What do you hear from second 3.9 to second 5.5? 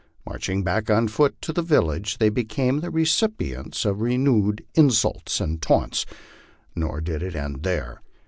renewed insults